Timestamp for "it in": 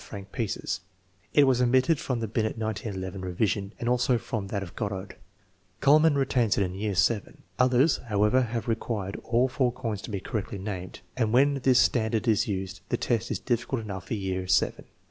6.57-6.73